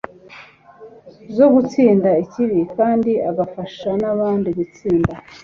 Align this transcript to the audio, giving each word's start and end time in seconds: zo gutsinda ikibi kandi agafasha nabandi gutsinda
zo 1.35 1.45
gutsinda 1.53 2.09
ikibi 2.23 2.59
kandi 2.75 3.11
agafasha 3.29 3.89
nabandi 4.01 4.49
gutsinda 4.57 5.13